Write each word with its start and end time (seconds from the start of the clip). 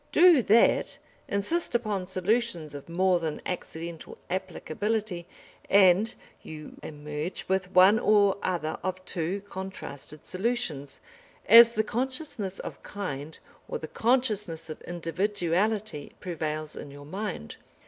Do 0.11 0.41
that, 0.41 0.97
insist 1.27 1.75
upon 1.75 2.07
solutions 2.07 2.73
of 2.73 2.89
more 2.89 3.19
than 3.19 3.39
accidental 3.45 4.17
applicability, 4.31 5.27
and 5.69 6.15
you 6.41 6.73
emerge 6.81 7.45
with 7.47 7.69
one 7.73 7.99
or 7.99 8.35
other 8.41 8.79
of 8.81 9.05
two 9.05 9.41
contrasted 9.41 10.25
solutions, 10.25 11.01
as 11.45 11.73
the 11.73 11.83
consciousness 11.83 12.57
of 12.57 12.81
kind 12.81 13.37
or 13.67 13.77
the 13.77 13.87
consciousness 13.87 14.71
of 14.71 14.81
individuality 14.87 16.13
prevails 16.19 16.75
in 16.75 16.89
your 16.89 17.05
mind. 17.05 17.57